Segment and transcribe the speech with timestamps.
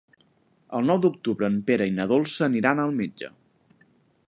[0.77, 3.31] El nou d'octubre en Pere i na Dolça aniran al metge.